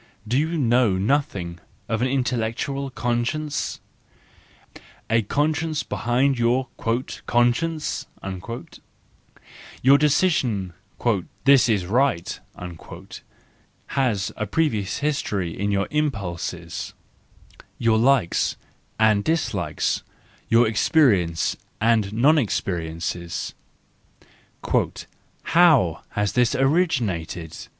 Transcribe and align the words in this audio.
Do 0.27 0.35
you 0.35 0.57
know 0.57 0.93
nothing 0.97 1.59
of 1.87 2.01
an 2.01 2.07
intellectual 2.07 2.89
conscience? 2.89 3.79
A 5.11 5.21
conscience 5.21 5.83
behind 5.83 6.39
your 6.39 6.69
"conscience"? 7.27 8.07
Your 9.83 9.97
decision, 9.99 10.73
"this 11.45 11.69
is 11.69 11.85
right," 11.85 12.39
has 13.89 14.31
a 14.35 14.47
previous 14.47 14.97
history 14.97 15.59
in 15.59 15.69
your 15.69 15.87
impulses, 15.91 16.95
your 17.77 17.99
likes 17.99 18.55
and 18.99 19.23
dislikes, 19.23 20.01
your 20.49 20.67
experiences 20.67 21.57
and 21.79 22.11
non 22.11 22.39
experiences; 22.39 23.53
'"how 25.53 26.01
has 26.09 26.35
it 26.35 26.55
originated 26.55 27.55